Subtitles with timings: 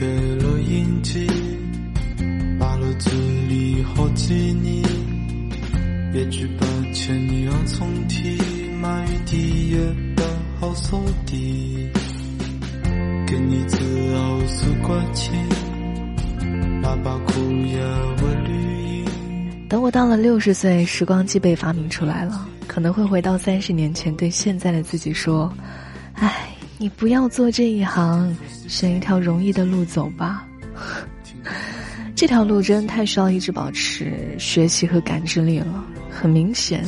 [0.00, 0.06] 的
[0.36, 1.26] 录音机，
[2.58, 3.10] 把了字
[3.48, 4.82] 里好几年，
[6.12, 8.38] 也举不欠你要重提，
[8.80, 9.78] 买雨滴也
[10.16, 10.22] 不
[10.58, 11.88] 好扫地，
[13.26, 13.76] 给你自
[14.16, 15.32] 傲是关钱，
[16.82, 18.52] 爸爸哭也为绿
[18.98, 19.04] 荫。
[19.68, 25.52] 等我到了六十岁，时光机被发明出来了，可能会回到三十年前，对现在的自己说
[26.14, 28.36] ：“唉。”你不要做这一行，
[28.68, 30.46] 选一条容易的路走吧。
[32.14, 35.84] 这条路真的太需要一直保持学习和感知力了。
[36.10, 36.84] 很明显，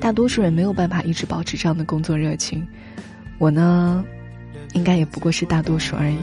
[0.00, 2.66] 大多数人没有办法一直保持这样的工作热情。
[3.38, 4.04] 我呢，
[4.74, 6.16] 应该也不过是大多数而已。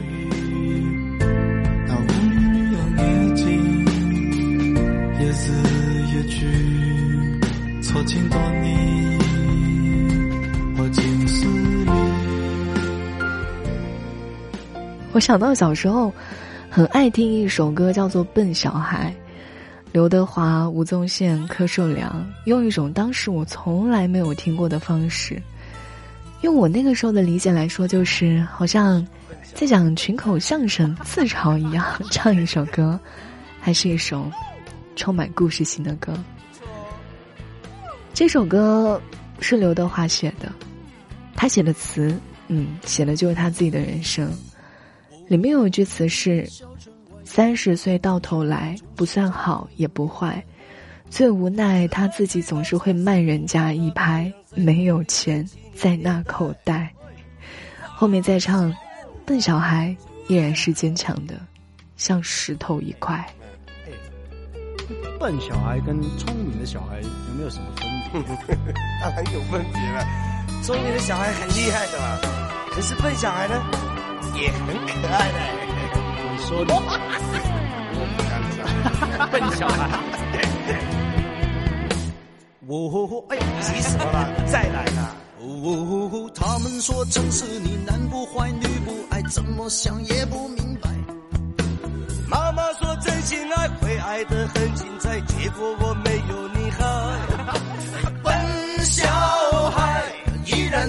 [15.20, 16.12] 想到小时候，
[16.70, 19.14] 很爱听一首歌，叫做《笨小孩》，
[19.92, 25.40] 刘德华、吴宗宪、柯受良用一种当时我从来没有听过的方式，
[26.40, 29.06] 用我那个时候的理解来说，就是好像
[29.54, 32.98] 在讲群口相声、自嘲一样， 唱一首歌，
[33.60, 34.30] 还是一首
[34.96, 36.12] 充满故事性的歌。
[38.14, 39.00] 这首歌
[39.40, 40.52] 是刘德华写的，
[41.34, 42.14] 他写的词，
[42.48, 44.30] 嗯，写的就是他自己的人生。
[45.30, 46.44] 里面有一句词是
[47.22, 50.44] ：“三十岁到头来不算好也不坏，
[51.08, 56.92] 最无奈他自己总是会慢人家一拍，没有钱在那口袋。
[57.94, 58.74] ”后面再唱
[59.24, 61.40] ：“笨小孩依然是坚强的，
[61.96, 63.24] 像石头一块。”
[65.20, 68.56] 笨小孩跟聪明的小孩有没有什么分别？
[69.00, 70.04] 当然有分别了，
[70.64, 72.18] 聪明的小孩很厉害的嘛，
[72.74, 73.99] 可是笨小孩呢？
[74.34, 75.38] 也很可爱的，
[76.32, 76.74] 你说的，
[77.94, 78.58] 我不敢讲，
[79.30, 79.80] 笨小孩。
[82.68, 85.16] 哦，哎呀，急死我了，再来啦！
[85.40, 90.88] 哦，他们说城市里男不坏女不爱，怎么想也不明白。
[92.28, 96.09] 妈妈说真心爱会爱得很精彩，结果我没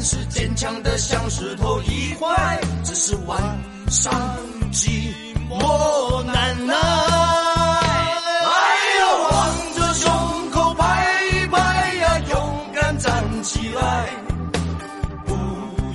[0.03, 2.59] 是坚强的，像石头一块。
[2.83, 3.39] 只是晚
[3.89, 4.11] 上
[4.71, 5.13] 寂
[5.49, 6.79] 寞难耐，哎
[8.99, 14.09] 哟，望着胸口拍一拍呀，勇敢站起来，
[15.25, 15.35] 不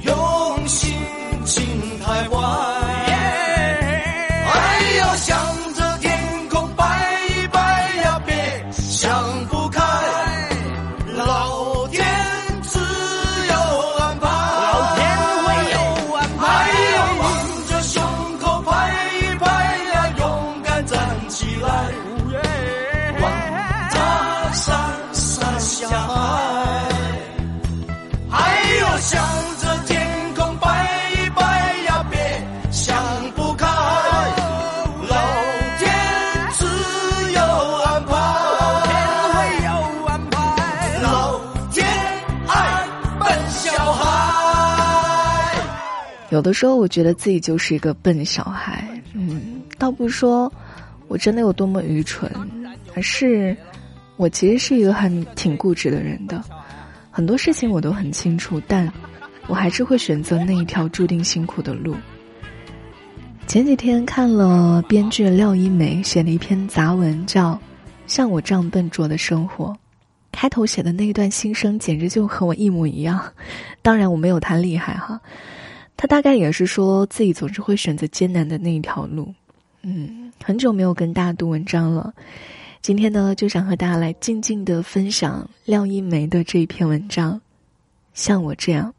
[0.02, 0.96] 用心
[1.44, 2.36] 情太坏。
[4.52, 5.55] 哎哟，想。
[46.36, 48.86] 有的时候，我觉得自己就是一个笨小孩。
[49.14, 50.52] 嗯，倒不是说
[51.08, 52.30] 我真的有多么愚蠢，
[52.94, 53.56] 而是
[54.18, 56.44] 我其实是一个很挺固执的人的。
[57.10, 58.92] 很多事情我都很清楚，但
[59.46, 61.96] 我还是会选择那一条注定辛苦的路。
[63.46, 67.54] 前几天看了编剧廖一梅写的一篇杂文，叫
[68.06, 69.68] 《像我这样笨拙的生活》，
[70.32, 73.18] 开头写的那一段心声简直就和我一模一样。
[73.80, 75.18] 当然，我没有他厉害哈。
[75.96, 79.34] 他大概也是说自己总是会选择艰难的那一条路，
[79.82, 82.12] 嗯，很久没有跟大家读文章了，
[82.82, 87.40] 今天呢就想和大家来静静的分享廖一梅的这一篇文章，
[88.12, 88.94] 像我这样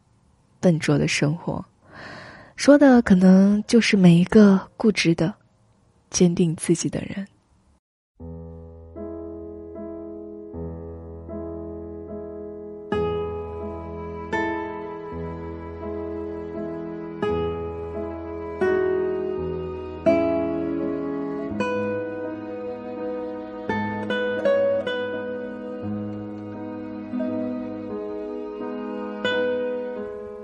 [0.60, 1.64] 笨拙的生活，
[2.56, 5.32] 说的可能就是每一个固执的、
[6.10, 7.26] 坚定自己的人。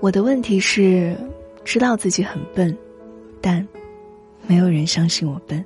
[0.05, 1.17] 我的问题是，
[1.63, 2.77] 知道自己很笨，
[3.41, 3.67] 但
[4.45, 5.65] 没有人相信我笨。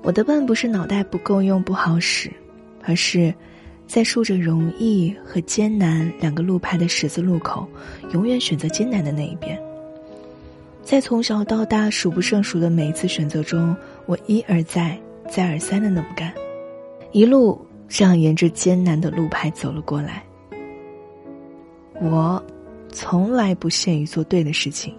[0.00, 2.32] 我的笨不是脑袋不够用不好使，
[2.82, 3.34] 而是
[3.86, 7.68] 在竖着容易和艰难两个路牌的十字路口，
[8.14, 9.60] 永远选择艰难的那一边。
[10.82, 13.76] 在从小到大数不胜数的每一次选择中，
[14.06, 16.32] 我一而再、再而三的那么干，
[17.12, 20.24] 一路这样沿着艰难的路牌走了过来。
[22.00, 22.42] 我
[22.92, 24.94] 从来不屑于做对的事情，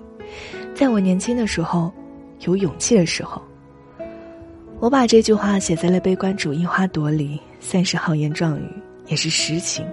[0.73, 1.91] 在我年轻的时候，
[2.41, 3.41] 有勇气的时候，
[4.79, 8.63] 我把这句话写在了悲观主义花朵里，算是豪言壮语，
[9.07, 9.85] 也是实情。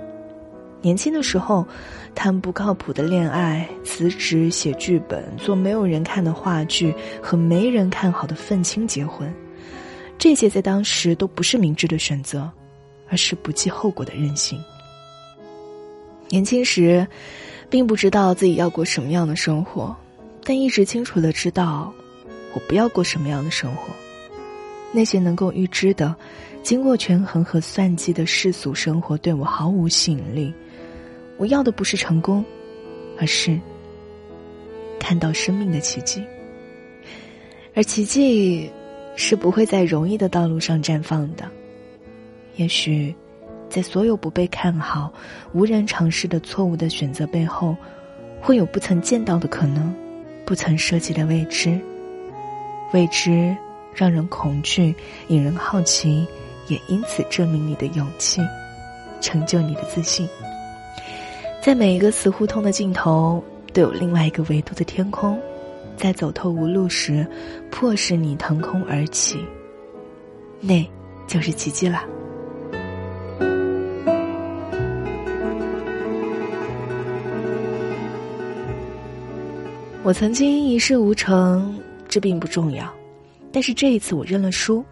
[0.81, 1.67] 年轻的时候，
[2.15, 9.29] 谈不靠谱的恋爱，辞职写剧本，做没有人看的话剧，和没人看好的愤青结婚，
[10.17, 12.49] 这些在当时都不是明智的选择，
[13.11, 14.57] 而是不计后果的任性。
[16.29, 17.05] 年轻时，
[17.71, 19.95] 并不知道自己要过什么样的生活，
[20.43, 21.93] 但一直清楚的知道，
[22.55, 23.93] 我不要过什么样的生活。
[24.91, 26.15] 那些能够预知的、
[26.63, 30.53] 经过权衡和算计的世俗生活，对我毫无吸引力。
[31.37, 32.43] 我要的不是成功，
[33.19, 33.61] 而是
[34.99, 36.25] 看到生命的奇迹。
[37.75, 38.69] 而奇迹
[39.15, 41.45] 是不会在容易的道路上绽放的。
[42.57, 43.15] 也许，
[43.79, 45.13] 在所有不被看好、
[45.53, 47.77] 无人尝试的错误的选择背后，
[48.41, 49.95] 会有不曾见到的可能，
[50.45, 51.79] 不曾涉及的未知。
[52.93, 53.57] 未知
[53.95, 54.93] 让人恐惧，
[55.29, 56.27] 引人好奇，
[56.67, 58.41] 也因此证明你的勇气，
[59.21, 60.29] 成就你的自信。
[61.63, 63.41] 在每一个死胡同的尽头，
[63.73, 65.39] 都有另外一个维度的天空，
[65.97, 67.25] 在走投无路时，
[67.71, 69.39] 迫使你腾空而起。
[70.61, 70.85] 那，
[71.29, 72.03] 就是奇迹了。
[80.09, 81.79] 我曾经一事无成，
[82.09, 82.91] 这并不重要，
[83.53, 84.83] 但是这一次我认了输。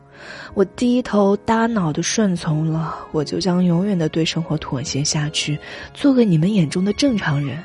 [0.52, 5.58] 我低头耷脑的顺从了，我就将永远的对生活妥协下去，
[5.94, 7.56] 做个你们眼中的正常人，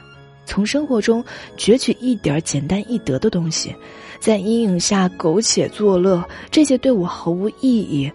[0.46, 1.22] 从生活中
[1.58, 3.76] 攫取一点简单易得的东西，
[4.18, 8.10] 在阴影下苟且作乐，这些对我毫无意义，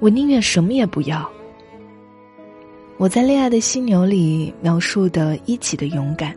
[0.00, 1.30] 我宁愿什么也不要。
[2.96, 6.36] 我在《恋爱的犀牛》里描述的一起的勇敢，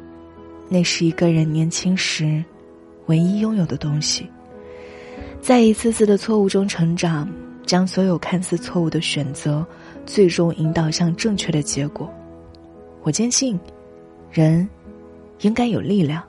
[0.68, 2.44] 那是一个人年轻时
[3.06, 4.28] 唯一拥有的东西。
[5.42, 7.30] 在一次次的错误中成长，
[7.66, 9.66] 将所有看似错误的选择，
[10.06, 12.12] 最终引导向正确的结果。
[13.04, 13.60] 我坚信，
[14.32, 14.68] 人
[15.42, 16.24] 应该有力量，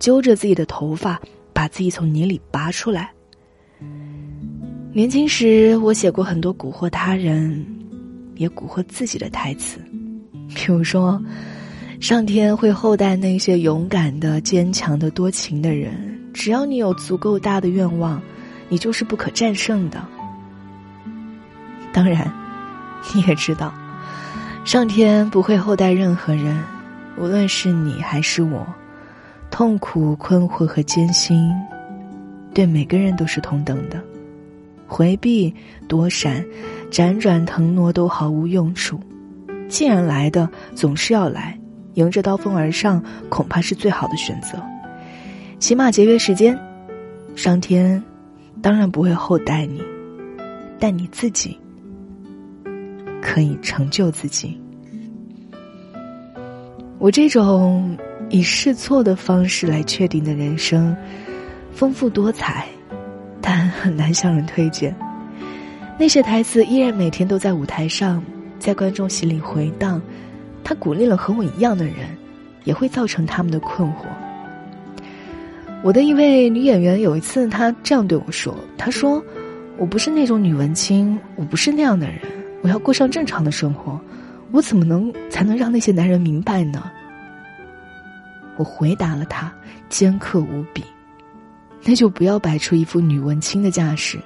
[0.00, 1.20] 揪着自己的头发，
[1.52, 3.12] 把自己从泥里拔出来。
[4.92, 7.64] 年轻时，我写过很多蛊惑他人，
[8.34, 9.78] 也蛊惑自己的台词，
[10.48, 11.22] 比如说，
[12.00, 18.20] 上天会厚待那些勇敢的、坚强的、多情的人，只要你有足够大的愿望。
[18.68, 20.04] 你就是不可战胜的。
[21.92, 22.28] 当然，
[23.14, 23.72] 你也知道，
[24.64, 26.60] 上天不会厚待任何人，
[27.16, 28.66] 无论是你还是我，
[29.52, 31.48] 痛苦、困惑和艰辛，
[32.52, 34.02] 对每个人都是同等的。
[34.88, 35.54] 回避、
[35.86, 36.44] 躲闪、
[36.90, 38.98] 辗转腾挪都毫无用处。
[39.68, 41.56] 既然来的总是要来，
[41.96, 44.62] 迎着刀锋而上，恐怕是最好的选择。
[45.58, 46.58] 起码节约时间，
[47.34, 48.02] 上天。
[48.62, 49.82] 当然不会厚待你，
[50.80, 51.56] 但你自己
[53.20, 54.58] 可以成就自己。
[56.98, 57.96] 我这种
[58.30, 60.96] 以试错的方式来确定的人生，
[61.70, 62.66] 丰富多彩，
[63.42, 64.96] 但很难向人推荐。
[65.98, 68.24] 那些台词依然每天都在舞台上，
[68.58, 70.00] 在观众席里回荡。
[70.68, 71.94] 他鼓励了和我一样的人，
[72.64, 74.06] 也会造成他们的困惑。
[75.84, 79.22] 我的一位女演员有一次，她这样对我说：“她说，
[79.78, 82.18] 我不是那种女文青，我不是那样的人，
[82.62, 84.00] 我要过上正常的生活，
[84.50, 86.90] 我怎么能才能让那些男人明白呢？”
[88.58, 89.52] 我回答了她，
[89.88, 90.82] 尖刻无比
[91.86, 94.18] ：“那就不要摆出一副女文青的架势，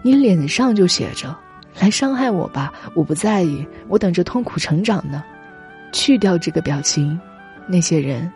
[0.00, 1.36] 你脸上就写着
[1.78, 5.22] ‘来伤害我吧，我不在意，我等着痛苦成长呢’，
[5.94, 7.18] 去掉这个表情，
[7.68, 8.30] 那些人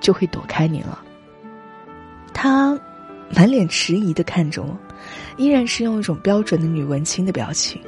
[0.00, 1.04] 就会躲开你了。”
[2.32, 2.78] 他
[3.30, 4.74] 满脸迟疑的看着我，
[5.36, 7.78] 依然是用一种标准的女文青的表情。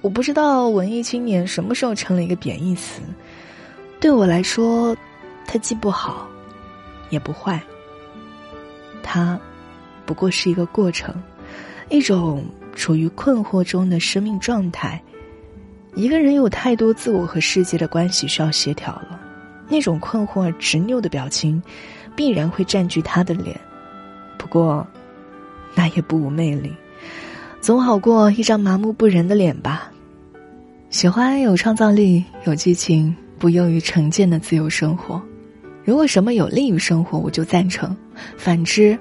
[0.00, 3.02] 我不知道文艺青年什么时候成了一个贬义词，
[3.98, 4.96] 对我来说，
[5.44, 6.24] 它既不好，
[7.10, 7.60] 也不坏。
[9.02, 9.38] 它
[10.06, 11.12] 不过是一个过程，
[11.88, 12.44] 一种
[12.76, 15.02] 处于困惑中的生命状态。
[15.98, 19.18] 一个人有太多自我和世界的关系需要协调了，
[19.68, 21.60] 那种困惑而执拗的表情。
[22.14, 23.60] 必然会占据他的脸，
[24.36, 24.84] 不过，
[25.74, 26.72] 那也不无魅力，
[27.60, 29.92] 总好过一张麻木不仁的脸吧。
[30.90, 35.22] 喜欢有创造力、有激情、不囿于成见的自由生活，
[35.84, 37.88] 如果什么有利于生活，我就赞成；
[38.36, 38.98] 反之，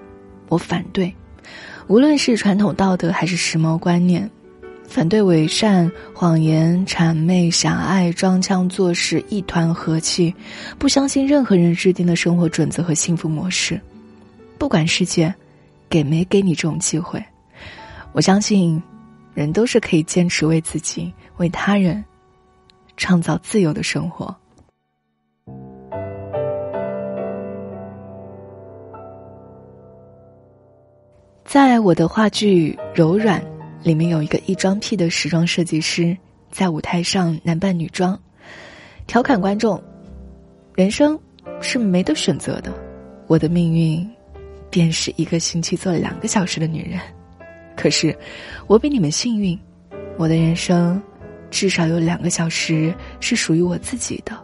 [0.47, 1.11] 我反对。
[1.87, 4.29] 无论是传统道德还是时髦观念，
[4.87, 10.33] 反对伪善、谎言、谄媚、狭隘、装腔作势、一团和气，
[10.79, 13.79] 不相信任何人制定的生活准则和幸福模式。
[14.57, 15.31] 不管世界
[15.87, 17.23] 给没给你这种机会，
[18.11, 18.81] 我相信，
[19.35, 22.03] 人都是可以坚持为自己、为他人
[22.95, 24.35] 创造自由的生活。
[31.45, 33.39] 在我的话剧《柔软》
[33.87, 36.15] 里面，有一个异装癖的时装设计师，
[36.51, 38.19] 在舞台上男扮女装，
[39.07, 39.81] 调侃观众
[40.75, 41.17] ：“人生
[41.61, 42.73] 是没得选择的，
[43.27, 44.05] 我的命运
[44.69, 46.99] 便是一个星期做两个小时的女人。
[47.77, 48.13] 可是，
[48.67, 49.57] 我比你们幸运，
[50.17, 51.01] 我的人生
[51.49, 54.37] 至少有两个小时是属于我自己的。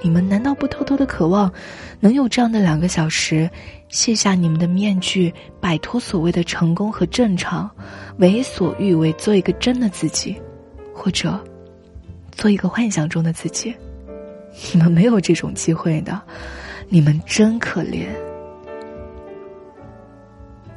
[0.00, 1.52] 你们难道不偷偷的渴望，
[2.00, 3.50] 能有这样的两个小时？”
[3.88, 7.70] 卸下你们的面具，摆脱所谓的成功和正常，
[8.18, 10.36] 为所欲为，做一个真的自己，
[10.92, 11.38] 或者
[12.32, 13.74] 做一个幻想中的自己。
[14.72, 16.20] 你们没有这种机会的，
[16.88, 18.06] 你们真可怜。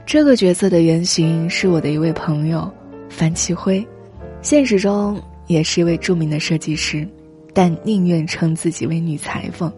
[0.06, 2.72] 这个角色的原型是我的一位朋友
[3.10, 3.86] 樊奇辉，
[4.42, 7.08] 现实中也是一位著名的设计师，
[7.54, 9.72] 但宁愿称自己为女裁缝。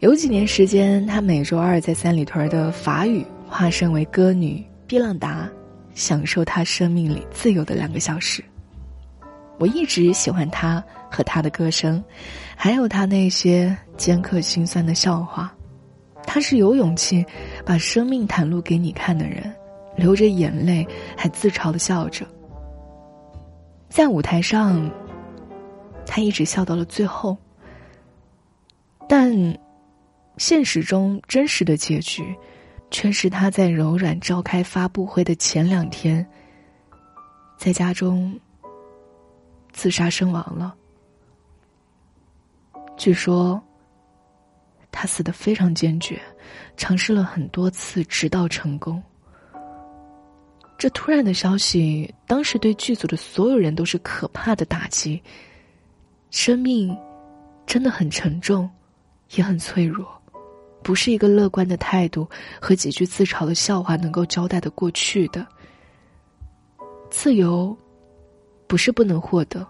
[0.00, 5.48] 有几年时间，他每周二在三里屯的法语化身为歌女碧浪达，
[5.92, 8.40] 享受他生命里自由的两个小时。
[9.58, 12.02] 我一直喜欢他和他的歌声，
[12.54, 15.52] 还有他那些尖刻心酸的笑话。
[16.22, 17.26] 他是有勇气
[17.66, 19.52] 把生命袒露给你看的人，
[19.96, 20.86] 流着眼泪
[21.16, 22.24] 还自嘲的笑着。
[23.88, 24.88] 在舞台上，
[26.06, 27.36] 他一直笑到了最后，
[29.08, 29.58] 但。
[30.38, 32.34] 现实中真实的结局，
[32.90, 36.26] 却是他在柔软召开发布会的前两天，
[37.56, 38.38] 在家中
[39.72, 40.74] 自杀身亡了。
[42.96, 43.62] 据说，
[44.90, 46.20] 他死的非常坚决，
[46.76, 49.02] 尝试了很多次，直到成功。
[50.76, 55.20] 这突然的消息，当时对剧组的所有人都是可怕的打击。
[56.30, 56.96] 生命
[57.66, 58.70] 真的很沉重，
[59.34, 60.17] 也很脆弱。
[60.82, 62.26] 不是一个乐观的态度
[62.60, 65.46] 和几句自嘲的笑话能够交代的过去的。
[67.10, 67.76] 自由，
[68.66, 69.66] 不是不能获得，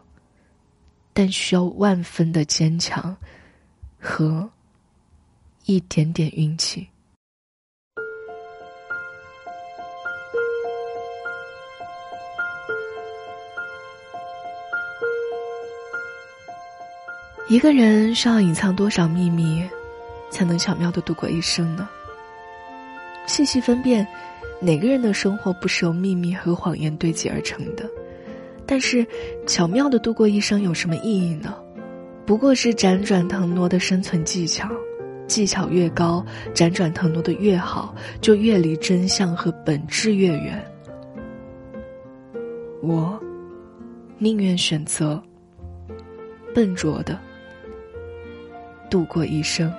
[1.12, 3.16] 但需要万分的坚强
[3.98, 4.48] 和
[5.64, 6.88] 一点点运气。
[17.48, 19.66] 一个人需要隐藏多少秘密？
[20.30, 21.88] 才能巧妙的度过一生呢？
[23.26, 24.06] 细细分辨，
[24.60, 27.88] 哪个人的生活不是由秘密和谎言堆积而成的？
[28.66, 29.06] 但是，
[29.46, 31.54] 巧妙的度过一生有什么意义呢？
[32.26, 34.68] 不过是辗转腾挪的生存技巧，
[35.26, 40.62] 技巧越高，辗转腾挪的越好，就越离真相和本质越远。
[42.82, 43.18] 我
[44.18, 45.22] 宁愿选择
[46.54, 47.18] 笨拙的
[48.90, 49.72] 度过一生。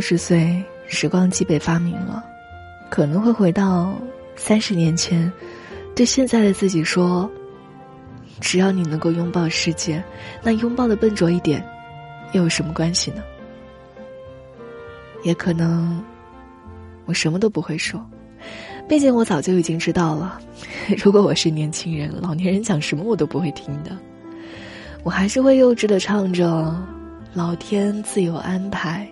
[0.00, 2.24] 六十岁，时光机被发明了，
[2.88, 3.94] 可能会回到
[4.34, 5.30] 三十年前，
[5.94, 7.30] 对现在的自己说
[8.40, 10.02] ：“只要你能够拥抱世界，
[10.42, 11.62] 那拥抱的笨拙一点，
[12.32, 13.22] 又有什么关系呢？”
[15.22, 16.02] 也可能，
[17.04, 18.02] 我什么都不会说，
[18.88, 20.40] 毕竟我早就已经知道了。
[20.96, 23.94] 如果我是年轻人，老年人讲什么我都不会听的，
[25.04, 26.74] 我还是会幼稚的唱着
[27.34, 29.06] ：“老天自有安排。”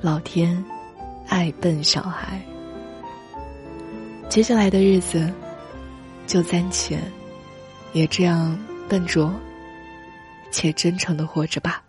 [0.00, 0.64] 老天，
[1.26, 2.40] 爱笨小孩。
[4.28, 5.28] 接下来的日子，
[6.24, 7.00] 就暂且
[7.92, 8.56] 也这样
[8.88, 9.34] 笨拙
[10.52, 11.82] 且真诚的活着吧。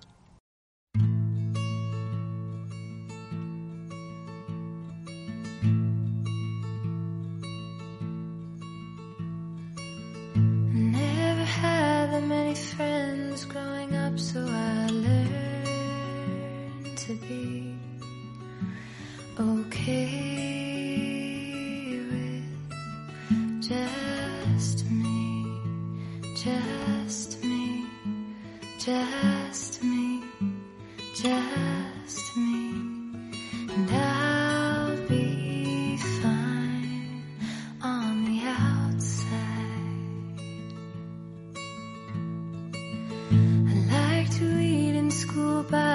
[43.31, 45.88] I like to eat in school, but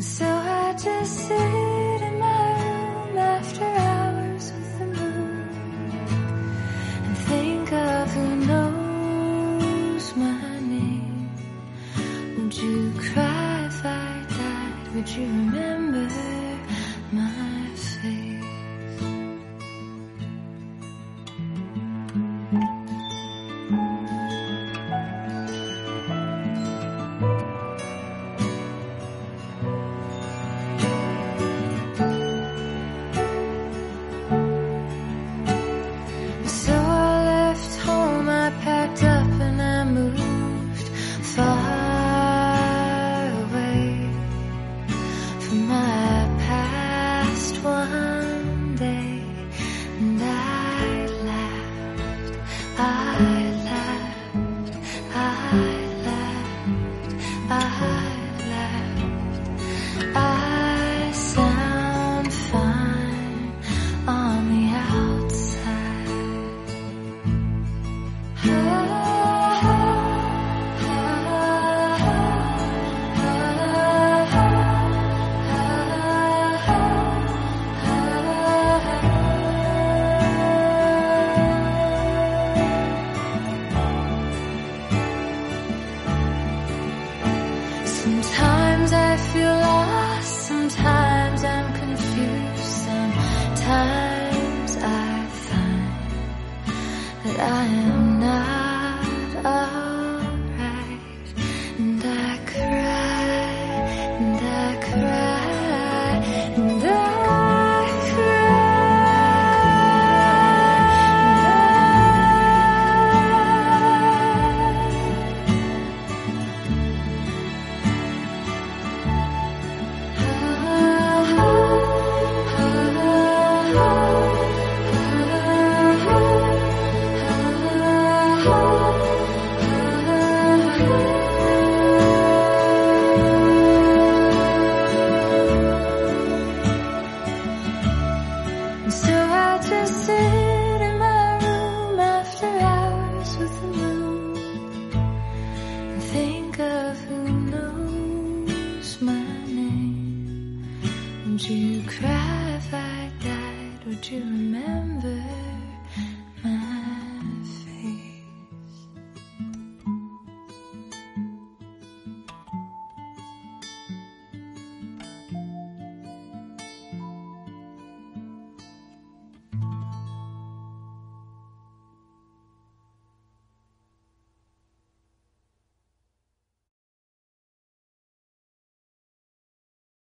[0.00, 5.48] And so I just sit in my room after hours with the moon
[7.04, 11.28] and think of who knows my name.
[12.38, 14.94] Would you cry if I died?
[14.94, 15.79] Would you remember?